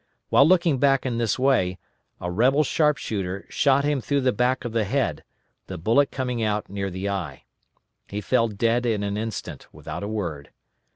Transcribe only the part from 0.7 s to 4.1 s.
back in this way, a rebel sharpshooter shot him